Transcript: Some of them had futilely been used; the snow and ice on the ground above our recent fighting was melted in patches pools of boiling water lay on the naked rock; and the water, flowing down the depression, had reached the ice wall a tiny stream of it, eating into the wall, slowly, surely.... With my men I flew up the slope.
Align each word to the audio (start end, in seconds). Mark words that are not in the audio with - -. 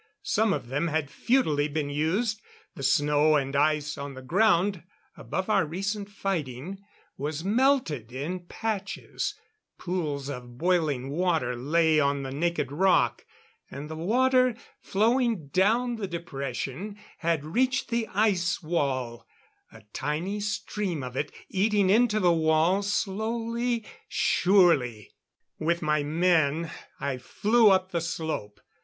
Some 0.23 0.51
of 0.51 0.69
them 0.69 0.87
had 0.87 1.11
futilely 1.11 1.67
been 1.67 1.91
used; 1.91 2.41
the 2.73 2.81
snow 2.81 3.35
and 3.35 3.55
ice 3.55 3.99
on 3.99 4.15
the 4.15 4.23
ground 4.23 4.81
above 5.15 5.47
our 5.47 5.63
recent 5.63 6.09
fighting 6.09 6.79
was 7.19 7.43
melted 7.43 8.11
in 8.11 8.47
patches 8.47 9.35
pools 9.77 10.27
of 10.27 10.57
boiling 10.57 11.11
water 11.11 11.55
lay 11.55 11.99
on 11.99 12.23
the 12.23 12.31
naked 12.31 12.71
rock; 12.71 13.27
and 13.69 13.91
the 13.91 13.95
water, 13.95 14.55
flowing 14.79 15.49
down 15.49 15.97
the 15.97 16.07
depression, 16.07 16.97
had 17.19 17.45
reached 17.45 17.89
the 17.89 18.07
ice 18.07 18.59
wall 18.63 19.27
a 19.71 19.83
tiny 19.93 20.39
stream 20.39 21.03
of 21.03 21.15
it, 21.15 21.31
eating 21.47 21.91
into 21.91 22.19
the 22.19 22.33
wall, 22.33 22.81
slowly, 22.81 23.85
surely.... 24.07 25.11
With 25.59 25.83
my 25.83 26.01
men 26.01 26.71
I 26.99 27.19
flew 27.19 27.69
up 27.69 27.91
the 27.91 28.01
slope. 28.01 28.59